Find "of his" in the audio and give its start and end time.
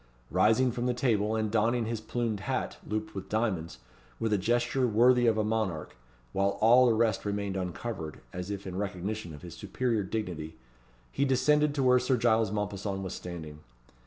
9.31-9.53